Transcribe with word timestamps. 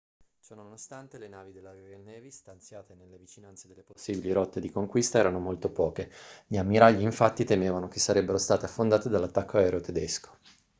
ciononostante 0.39 1.19
le 1.19 1.27
navi 1.27 1.51
della 1.51 1.73
royal 1.73 2.01
navy 2.01 2.31
stanziate 2.31 2.95
nelle 2.95 3.19
vicinanze 3.19 3.67
delle 3.67 3.83
possibili 3.83 4.31
rotte 4.31 4.59
di 4.59 4.71
conquista 4.71 5.19
erano 5.19 5.37
molto 5.37 5.69
poche 5.69 6.11
gli 6.47 6.57
ammiragli 6.57 7.03
infatti 7.03 7.43
temevano 7.45 7.87
che 7.87 7.99
sarebbero 7.99 8.39
state 8.39 8.65
affondate 8.65 9.09
dall'attacco 9.09 9.57
aereo 9.57 9.79
tedesco 9.79 10.35